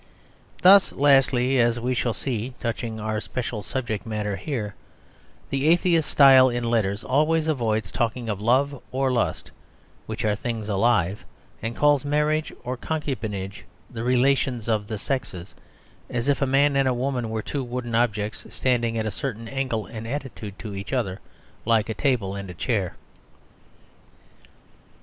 [0.63, 4.73] Thus, lastly (as we shall see touching our special subject matter here)
[5.51, 9.51] the atheist style in letters always avoids talking of love or lust,
[10.07, 11.23] which are things alive,
[11.61, 15.53] and calls marriage or concubinage "the relations of the sexes";
[16.09, 19.47] as if a man and a woman were two wooden objects standing in a certain
[19.47, 21.19] angle and attitude to each other,
[21.63, 22.95] like a table and a chair.